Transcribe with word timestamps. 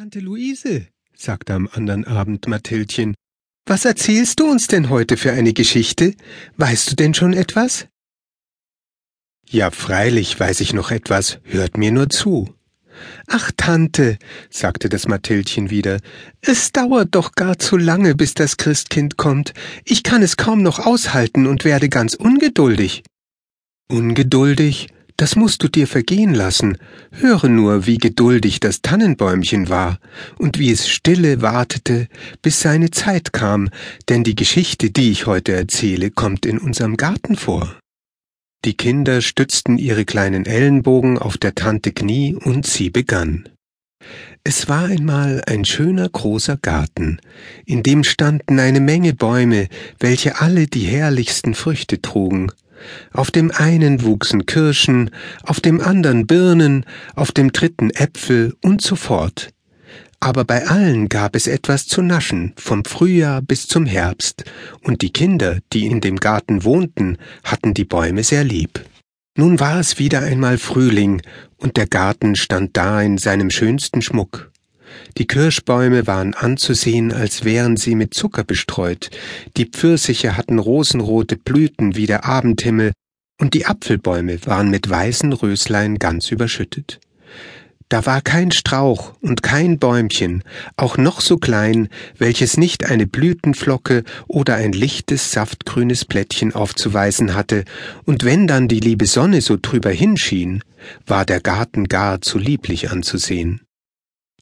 Tante 0.00 0.20
Luise, 0.20 0.86
sagte 1.14 1.52
am 1.52 1.68
anderen 1.70 2.06
Abend 2.06 2.48
Mathildchen, 2.48 3.14
was 3.66 3.84
erzählst 3.84 4.40
du 4.40 4.50
uns 4.50 4.66
denn 4.66 4.88
heute 4.88 5.18
für 5.18 5.30
eine 5.30 5.52
Geschichte? 5.52 6.14
Weißt 6.56 6.90
du 6.90 6.96
denn 6.96 7.12
schon 7.12 7.34
etwas? 7.34 7.86
Ja, 9.46 9.70
freilich 9.70 10.40
weiß 10.40 10.60
ich 10.60 10.72
noch 10.72 10.90
etwas, 10.90 11.38
hört 11.42 11.76
mir 11.76 11.92
nur 11.92 12.08
zu. 12.08 12.54
Ach, 13.26 13.52
Tante, 13.58 14.16
sagte 14.48 14.88
das 14.88 15.06
Mathildchen 15.06 15.68
wieder, 15.68 16.00
es 16.40 16.72
dauert 16.72 17.14
doch 17.14 17.32
gar 17.32 17.58
zu 17.58 17.76
lange, 17.76 18.14
bis 18.14 18.32
das 18.32 18.56
Christkind 18.56 19.18
kommt. 19.18 19.52
Ich 19.84 20.02
kann 20.02 20.22
es 20.22 20.38
kaum 20.38 20.62
noch 20.62 20.78
aushalten 20.78 21.46
und 21.46 21.66
werde 21.66 21.90
ganz 21.90 22.14
ungeduldig. 22.14 23.02
Ungeduldig? 23.90 24.88
Das 25.20 25.36
musst 25.36 25.62
du 25.62 25.68
dir 25.68 25.86
vergehen 25.86 26.32
lassen. 26.32 26.78
Höre 27.12 27.50
nur, 27.50 27.84
wie 27.84 27.98
geduldig 27.98 28.58
das 28.58 28.80
Tannenbäumchen 28.80 29.68
war 29.68 29.98
und 30.38 30.58
wie 30.58 30.72
es 30.72 30.88
stille 30.88 31.42
wartete, 31.42 32.08
bis 32.40 32.62
seine 32.62 32.90
Zeit 32.90 33.34
kam, 33.34 33.68
denn 34.08 34.24
die 34.24 34.34
Geschichte, 34.34 34.90
die 34.90 35.10
ich 35.10 35.26
heute 35.26 35.52
erzähle, 35.52 36.10
kommt 36.10 36.46
in 36.46 36.56
unserem 36.56 36.96
Garten 36.96 37.36
vor. 37.36 37.76
Die 38.64 38.72
Kinder 38.72 39.20
stützten 39.20 39.76
ihre 39.76 40.06
kleinen 40.06 40.46
Ellenbogen 40.46 41.18
auf 41.18 41.36
der 41.36 41.54
Tante 41.54 41.92
Knie 41.92 42.34
und 42.34 42.66
sie 42.66 42.88
begann. 42.88 43.46
Es 44.42 44.70
war 44.70 44.86
einmal 44.86 45.42
ein 45.46 45.66
schöner 45.66 46.08
großer 46.08 46.56
Garten, 46.56 47.20
in 47.66 47.82
dem 47.82 48.04
standen 48.04 48.58
eine 48.58 48.80
Menge 48.80 49.12
Bäume, 49.12 49.68
welche 49.98 50.40
alle 50.40 50.66
die 50.66 50.86
herrlichsten 50.86 51.52
Früchte 51.52 52.00
trugen, 52.00 52.50
auf 53.12 53.30
dem 53.30 53.50
einen 53.50 54.02
wuchsen 54.02 54.46
Kirschen, 54.46 55.10
auf 55.42 55.60
dem 55.60 55.80
andern 55.80 56.26
Birnen, 56.26 56.84
auf 57.14 57.32
dem 57.32 57.52
dritten 57.52 57.90
Äpfel 57.90 58.54
und 58.62 58.82
so 58.82 58.96
fort. 58.96 59.50
Aber 60.20 60.44
bei 60.44 60.66
allen 60.66 61.08
gab 61.08 61.34
es 61.34 61.46
etwas 61.46 61.86
zu 61.86 62.02
naschen, 62.02 62.52
vom 62.56 62.84
Frühjahr 62.84 63.40
bis 63.40 63.66
zum 63.66 63.86
Herbst, 63.86 64.44
und 64.82 65.00
die 65.00 65.12
Kinder, 65.12 65.58
die 65.72 65.86
in 65.86 66.02
dem 66.02 66.16
Garten 66.16 66.62
wohnten, 66.64 67.16
hatten 67.42 67.72
die 67.72 67.86
Bäume 67.86 68.22
sehr 68.22 68.44
lieb. 68.44 68.84
Nun 69.36 69.60
war 69.60 69.80
es 69.80 69.98
wieder 69.98 70.20
einmal 70.20 70.58
Frühling, 70.58 71.22
und 71.56 71.78
der 71.78 71.86
Garten 71.86 72.36
stand 72.36 72.76
da 72.76 73.00
in 73.00 73.16
seinem 73.16 73.50
schönsten 73.50 74.02
Schmuck. 74.02 74.49
Die 75.18 75.26
Kirschbäume 75.26 76.06
waren 76.06 76.34
anzusehen, 76.34 77.12
als 77.12 77.44
wären 77.44 77.76
sie 77.76 77.94
mit 77.94 78.14
Zucker 78.14 78.44
bestreut, 78.44 79.10
die 79.56 79.66
Pfirsiche 79.66 80.36
hatten 80.36 80.58
rosenrote 80.58 81.36
Blüten 81.36 81.96
wie 81.96 82.06
der 82.06 82.24
Abendhimmel, 82.24 82.92
und 83.40 83.54
die 83.54 83.66
Apfelbäume 83.66 84.44
waren 84.46 84.70
mit 84.70 84.88
weißen 84.88 85.32
Röslein 85.32 85.98
ganz 85.98 86.30
überschüttet. 86.30 87.00
Da 87.90 88.06
war 88.06 88.20
kein 88.20 88.52
Strauch 88.52 89.14
und 89.20 89.42
kein 89.42 89.80
Bäumchen, 89.80 90.44
auch 90.76 90.96
noch 90.96 91.20
so 91.20 91.38
klein, 91.38 91.88
welches 92.18 92.56
nicht 92.56 92.88
eine 92.88 93.08
Blütenflocke 93.08 94.04
oder 94.28 94.54
ein 94.54 94.72
lichtes, 94.72 95.32
saftgrünes 95.32 96.04
Blättchen 96.04 96.54
aufzuweisen 96.54 97.34
hatte, 97.34 97.64
und 98.04 98.24
wenn 98.24 98.46
dann 98.46 98.68
die 98.68 98.78
liebe 98.78 99.06
Sonne 99.06 99.40
so 99.40 99.56
drüber 99.60 99.90
hinschien, 99.90 100.62
war 101.04 101.24
der 101.24 101.40
Garten 101.40 101.88
gar 101.88 102.20
zu 102.20 102.38
lieblich 102.38 102.92
anzusehen. 102.92 103.62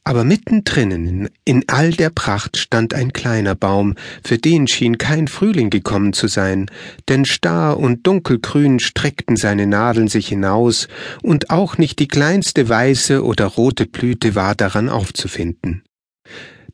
Aber 0.09 0.23
mittendrin 0.23 1.29
in 1.45 1.65
all 1.67 1.91
der 1.91 2.09
Pracht 2.09 2.57
stand 2.57 2.95
ein 2.95 3.13
kleiner 3.13 3.53
Baum, 3.53 3.93
für 4.23 4.39
den 4.39 4.67
schien 4.67 4.97
kein 4.97 5.27
Frühling 5.27 5.69
gekommen 5.69 6.13
zu 6.13 6.25
sein, 6.25 6.65
denn 7.09 7.25
starr 7.25 7.77
und 7.77 8.07
dunkelgrün 8.07 8.79
streckten 8.79 9.35
seine 9.35 9.67
Nadeln 9.67 10.07
sich 10.07 10.29
hinaus, 10.29 10.87
und 11.21 11.51
auch 11.51 11.77
nicht 11.77 11.99
die 11.99 12.07
kleinste 12.07 12.67
weiße 12.67 13.23
oder 13.23 13.45
rote 13.45 13.85
Blüte 13.85 14.33
war 14.33 14.55
daran 14.55 14.89
aufzufinden. 14.89 15.83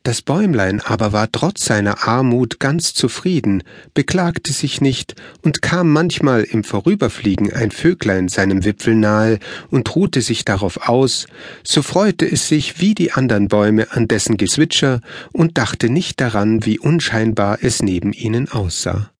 Das 0.06 0.22
Bäumlein 0.22 0.80
aber 0.80 1.12
war 1.12 1.32
trotz 1.32 1.64
seiner 1.64 2.06
Armut 2.06 2.60
ganz 2.60 2.94
zufrieden, 2.94 3.64
beklagte 3.92 4.52
sich 4.52 4.80
nicht 4.80 5.16
und 5.42 5.62
kam 5.62 5.92
manchmal 5.92 6.44
im 6.44 6.62
Vorüberfliegen 6.62 7.52
ein 7.52 7.72
Vöglein 7.72 8.28
seinem 8.28 8.64
Wipfel 8.64 8.94
nahe 8.94 9.40
und 9.68 9.96
ruhte 9.96 10.22
sich 10.22 10.44
darauf 10.44 10.88
aus, 10.88 11.26
so 11.64 11.82
freute 11.82 12.24
es 12.24 12.46
sich 12.46 12.80
wie 12.80 12.94
die 12.94 13.10
andern 13.10 13.48
Bäume 13.48 13.90
an 13.90 14.06
dessen 14.06 14.36
Gezwitscher 14.36 15.00
und 15.32 15.58
dachte 15.58 15.90
nicht 15.90 16.20
daran, 16.20 16.64
wie 16.64 16.78
unscheinbar 16.78 17.58
es 17.62 17.82
neben 17.82 18.12
ihnen 18.12 18.48
aussah. 18.48 19.10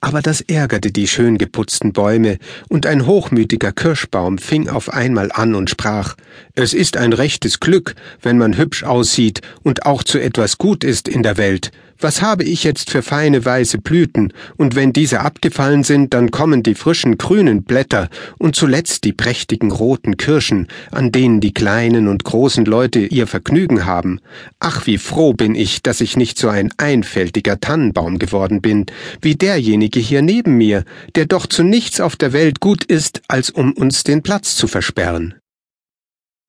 Aber 0.00 0.22
das 0.22 0.40
ärgerte 0.40 0.92
die 0.92 1.08
schön 1.08 1.38
geputzten 1.38 1.92
Bäume, 1.92 2.38
und 2.68 2.86
ein 2.86 3.04
hochmütiger 3.04 3.72
Kirschbaum 3.72 4.38
fing 4.38 4.68
auf 4.68 4.90
einmal 4.90 5.32
an 5.32 5.56
und 5.56 5.70
sprach 5.70 6.14
Es 6.54 6.72
ist 6.72 6.96
ein 6.96 7.12
rechtes 7.12 7.58
Glück, 7.58 7.96
wenn 8.22 8.38
man 8.38 8.56
hübsch 8.56 8.84
aussieht 8.84 9.40
und 9.64 9.86
auch 9.86 10.04
zu 10.04 10.18
etwas 10.18 10.56
gut 10.56 10.84
ist 10.84 11.08
in 11.08 11.24
der 11.24 11.36
Welt, 11.36 11.72
was 12.00 12.22
habe 12.22 12.44
ich 12.44 12.64
jetzt 12.64 12.90
für 12.90 13.02
feine 13.02 13.44
weiße 13.44 13.78
Blüten, 13.78 14.32
und 14.56 14.74
wenn 14.74 14.92
diese 14.92 15.20
abgefallen 15.20 15.82
sind, 15.82 16.14
dann 16.14 16.30
kommen 16.30 16.62
die 16.62 16.74
frischen 16.74 17.18
grünen 17.18 17.64
Blätter 17.64 18.08
und 18.38 18.56
zuletzt 18.56 19.04
die 19.04 19.12
prächtigen 19.12 19.70
roten 19.70 20.16
Kirschen, 20.16 20.68
an 20.90 21.12
denen 21.12 21.40
die 21.40 21.52
kleinen 21.52 22.08
und 22.08 22.24
großen 22.24 22.64
Leute 22.64 23.00
ihr 23.00 23.26
Vergnügen 23.26 23.84
haben. 23.84 24.20
Ach, 24.60 24.86
wie 24.86 24.98
froh 24.98 25.32
bin 25.32 25.54
ich, 25.54 25.82
dass 25.82 26.00
ich 26.00 26.16
nicht 26.16 26.38
so 26.38 26.48
ein 26.48 26.72
einfältiger 26.76 27.60
Tannenbaum 27.60 28.18
geworden 28.18 28.60
bin, 28.60 28.86
wie 29.20 29.34
derjenige 29.34 30.00
hier 30.00 30.22
neben 30.22 30.56
mir, 30.56 30.84
der 31.14 31.26
doch 31.26 31.46
zu 31.46 31.62
nichts 31.62 32.00
auf 32.00 32.16
der 32.16 32.32
Welt 32.32 32.60
gut 32.60 32.84
ist, 32.84 33.22
als 33.28 33.50
um 33.50 33.72
uns 33.72 34.04
den 34.04 34.22
Platz 34.22 34.56
zu 34.56 34.68
versperren. 34.68 35.34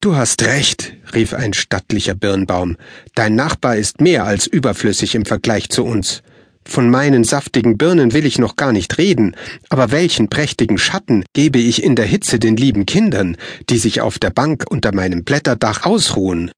Du 0.02 0.16
hast 0.16 0.42
recht, 0.44 0.94
rief 1.12 1.34
ein 1.34 1.52
stattlicher 1.52 2.14
Birnbaum, 2.14 2.78
dein 3.14 3.34
Nachbar 3.34 3.76
ist 3.76 4.00
mehr 4.00 4.24
als 4.24 4.46
überflüssig 4.46 5.14
im 5.14 5.26
Vergleich 5.26 5.68
zu 5.68 5.84
uns. 5.84 6.22
Von 6.66 6.88
meinen 6.88 7.22
saftigen 7.22 7.76
Birnen 7.76 8.14
will 8.14 8.24
ich 8.24 8.38
noch 8.38 8.56
gar 8.56 8.72
nicht 8.72 8.96
reden, 8.96 9.36
aber 9.68 9.90
welchen 9.90 10.30
prächtigen 10.30 10.78
Schatten 10.78 11.22
gebe 11.34 11.58
ich 11.58 11.82
in 11.82 11.96
der 11.96 12.06
Hitze 12.06 12.38
den 12.38 12.56
lieben 12.56 12.86
Kindern, 12.86 13.36
die 13.68 13.76
sich 13.76 14.00
auf 14.00 14.18
der 14.18 14.30
Bank 14.30 14.64
unter 14.70 14.94
meinem 14.94 15.22
Blätterdach 15.22 15.84
ausruhen. 15.84 16.50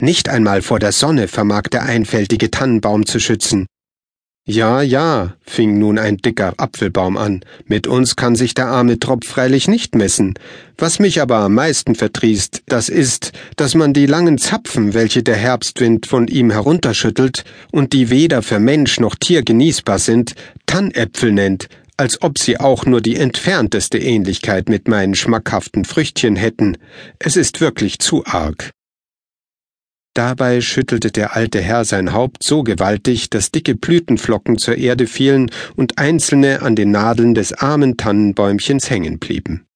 Nicht 0.00 0.30
einmal 0.30 0.62
vor 0.62 0.78
der 0.78 0.92
Sonne 0.92 1.28
vermag 1.28 1.64
der 1.64 1.82
einfältige 1.82 2.50
Tannenbaum 2.50 3.04
zu 3.04 3.20
schützen, 3.20 3.66
ja, 4.48 4.80
ja, 4.80 5.34
fing 5.42 5.76
nun 5.80 5.98
ein 5.98 6.18
dicker 6.18 6.54
Apfelbaum 6.56 7.16
an, 7.16 7.40
mit 7.66 7.88
uns 7.88 8.14
kann 8.14 8.36
sich 8.36 8.54
der 8.54 8.68
arme 8.68 9.00
Tropf 9.00 9.26
freilich 9.26 9.66
nicht 9.66 9.96
messen. 9.96 10.34
Was 10.78 11.00
mich 11.00 11.20
aber 11.20 11.38
am 11.38 11.54
meisten 11.54 11.96
verdrießt, 11.96 12.62
das 12.66 12.88
ist, 12.88 13.32
dass 13.56 13.74
man 13.74 13.92
die 13.92 14.06
langen 14.06 14.38
Zapfen, 14.38 14.94
welche 14.94 15.24
der 15.24 15.34
Herbstwind 15.34 16.06
von 16.06 16.28
ihm 16.28 16.52
herunterschüttelt 16.52 17.42
und 17.72 17.92
die 17.92 18.08
weder 18.08 18.40
für 18.40 18.60
Mensch 18.60 19.00
noch 19.00 19.16
Tier 19.16 19.42
genießbar 19.42 19.98
sind, 19.98 20.36
Tannäpfel 20.66 21.32
nennt, 21.32 21.68
als 21.96 22.22
ob 22.22 22.38
sie 22.38 22.60
auch 22.60 22.86
nur 22.86 23.00
die 23.00 23.16
entfernteste 23.16 23.98
Ähnlichkeit 23.98 24.68
mit 24.68 24.86
meinen 24.86 25.16
schmackhaften 25.16 25.84
Früchtchen 25.84 26.36
hätten. 26.36 26.76
Es 27.18 27.34
ist 27.34 27.60
wirklich 27.60 27.98
zu 27.98 28.24
arg. 28.24 28.75
Dabei 30.16 30.62
schüttelte 30.62 31.12
der 31.12 31.36
alte 31.36 31.60
Herr 31.60 31.84
sein 31.84 32.14
Haupt 32.14 32.42
so 32.42 32.62
gewaltig, 32.62 33.28
dass 33.28 33.50
dicke 33.50 33.74
Blütenflocken 33.74 34.56
zur 34.56 34.78
Erde 34.78 35.06
fielen 35.06 35.50
und 35.76 35.98
einzelne 35.98 36.62
an 36.62 36.74
den 36.74 36.90
Nadeln 36.90 37.34
des 37.34 37.52
armen 37.52 37.98
Tannenbäumchens 37.98 38.88
hängen 38.88 39.18
blieben. 39.18 39.66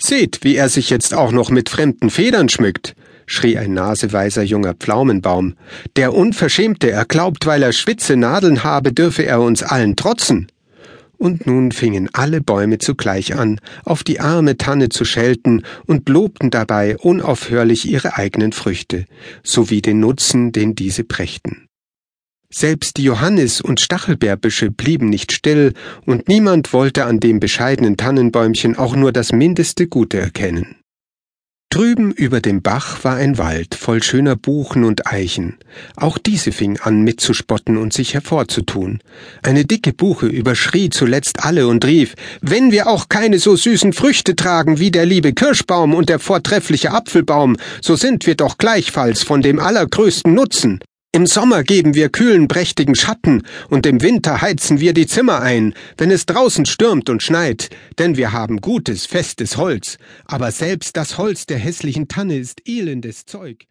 Seht, 0.00 0.38
wie 0.44 0.56
er 0.56 0.70
sich 0.70 0.88
jetzt 0.88 1.12
auch 1.12 1.30
noch 1.30 1.50
mit 1.50 1.68
fremden 1.68 2.08
Federn 2.08 2.48
schmückt, 2.48 2.94
schrie 3.26 3.58
ein 3.58 3.74
naseweiser 3.74 4.42
junger 4.42 4.72
Pflaumenbaum. 4.72 5.56
Der 5.96 6.14
Unverschämte, 6.14 6.90
er 6.90 7.04
glaubt, 7.04 7.44
weil 7.44 7.62
er 7.62 7.74
spitze 7.74 8.16
Nadeln 8.16 8.64
habe, 8.64 8.94
dürfe 8.94 9.26
er 9.26 9.42
uns 9.42 9.62
allen 9.62 9.94
trotzen 9.94 10.46
und 11.18 11.46
nun 11.46 11.72
fingen 11.72 12.08
alle 12.12 12.40
Bäume 12.40 12.78
zugleich 12.78 13.34
an, 13.34 13.60
auf 13.84 14.04
die 14.04 14.20
arme 14.20 14.56
Tanne 14.56 14.88
zu 14.88 15.04
schelten 15.04 15.62
und 15.86 16.08
lobten 16.08 16.50
dabei 16.50 16.96
unaufhörlich 16.96 17.88
ihre 17.88 18.16
eigenen 18.16 18.52
Früchte, 18.52 19.06
sowie 19.42 19.82
den 19.82 20.00
Nutzen, 20.00 20.52
den 20.52 20.74
diese 20.74 21.04
brächten. 21.04 21.66
Selbst 22.48 22.96
die 22.96 23.02
Johannis- 23.02 23.60
und 23.60 23.80
Stachelbeerbüsche 23.80 24.70
blieben 24.70 25.08
nicht 25.08 25.32
still, 25.32 25.72
und 26.04 26.28
niemand 26.28 26.72
wollte 26.72 27.04
an 27.04 27.20
dem 27.20 27.40
bescheidenen 27.40 27.96
Tannenbäumchen 27.96 28.76
auch 28.76 28.94
nur 28.94 29.12
das 29.12 29.32
mindeste 29.32 29.88
Gute 29.88 30.18
erkennen. 30.18 30.76
Drüben 31.76 32.10
über 32.10 32.40
dem 32.40 32.62
Bach 32.62 33.04
war 33.04 33.16
ein 33.16 33.36
Wald 33.36 33.74
voll 33.74 34.02
schöner 34.02 34.34
Buchen 34.34 34.82
und 34.82 35.06
Eichen. 35.06 35.58
Auch 35.94 36.16
diese 36.16 36.50
fing 36.50 36.78
an 36.80 37.02
mitzuspotten 37.02 37.76
und 37.76 37.92
sich 37.92 38.14
hervorzutun. 38.14 39.00
Eine 39.42 39.66
dicke 39.66 39.92
Buche 39.92 40.26
überschrie 40.26 40.88
zuletzt 40.88 41.44
alle 41.44 41.68
und 41.68 41.84
rief, 41.84 42.14
wenn 42.40 42.72
wir 42.72 42.86
auch 42.86 43.10
keine 43.10 43.38
so 43.38 43.56
süßen 43.56 43.92
Früchte 43.92 44.34
tragen 44.34 44.78
wie 44.78 44.90
der 44.90 45.04
liebe 45.04 45.34
Kirschbaum 45.34 45.92
und 45.92 46.08
der 46.08 46.18
vortreffliche 46.18 46.92
Apfelbaum, 46.92 47.58
so 47.82 47.94
sind 47.94 48.26
wir 48.26 48.36
doch 48.36 48.56
gleichfalls 48.56 49.22
von 49.22 49.42
dem 49.42 49.60
allergrößten 49.60 50.32
Nutzen. 50.32 50.80
Im 51.16 51.24
Sommer 51.24 51.64
geben 51.64 51.94
wir 51.94 52.10
kühlen, 52.10 52.46
prächtigen 52.46 52.94
Schatten, 52.94 53.44
und 53.70 53.86
im 53.86 54.02
Winter 54.02 54.42
heizen 54.42 54.80
wir 54.80 54.92
die 54.92 55.06
Zimmer 55.06 55.40
ein, 55.40 55.72
wenn 55.96 56.10
es 56.10 56.26
draußen 56.26 56.66
stürmt 56.66 57.08
und 57.08 57.22
schneit, 57.22 57.70
denn 57.98 58.18
wir 58.18 58.32
haben 58.32 58.60
gutes, 58.60 59.06
festes 59.06 59.56
Holz, 59.56 59.96
aber 60.26 60.52
selbst 60.52 60.94
das 60.98 61.16
Holz 61.16 61.46
der 61.46 61.56
hässlichen 61.56 62.06
Tanne 62.06 62.36
ist 62.36 62.68
elendes 62.68 63.24
Zeug. 63.24 63.66